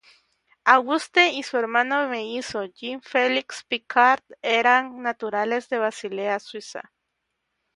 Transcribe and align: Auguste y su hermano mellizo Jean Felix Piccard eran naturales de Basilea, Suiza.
Auguste 0.65 1.27
y 1.29 1.43
su 1.43 1.57
hermano 1.59 2.09
mellizo 2.09 2.65
Jean 2.65 3.03
Felix 3.03 3.63
Piccard 3.67 4.23
eran 4.41 4.99
naturales 5.03 5.69
de 5.69 5.77
Basilea, 5.77 6.39
Suiza. 6.39 6.91